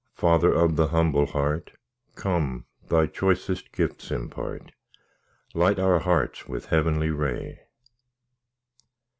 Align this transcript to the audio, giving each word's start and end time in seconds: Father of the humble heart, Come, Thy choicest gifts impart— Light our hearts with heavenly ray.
Father 0.15 0.51
of 0.51 0.77
the 0.77 0.87
humble 0.87 1.27
heart, 1.27 1.73
Come, 2.15 2.65
Thy 2.89 3.05
choicest 3.05 3.71
gifts 3.71 4.09
impart— 4.09 4.71
Light 5.53 5.77
our 5.77 5.99
hearts 5.99 6.47
with 6.47 6.65
heavenly 6.65 7.11
ray. 7.11 7.59